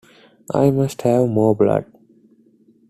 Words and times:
I 0.51 0.71
must 0.71 1.03
have 1.03 1.29
more 1.29 1.55
blood! 1.55 1.85